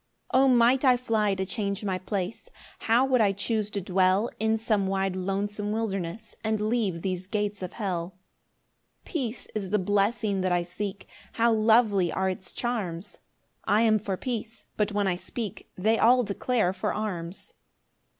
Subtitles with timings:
[0.33, 4.31] 3 O might I fly to change my place, How would I chuse to dwell
[4.39, 8.13] In some wide lonesome wilderness, And leave these gates of hell.
[9.05, 13.19] 4 Peace is the blessing that I seek, How lovely are its charms;
[13.65, 17.53] I am for peace; but when I speak, They all declare for arms.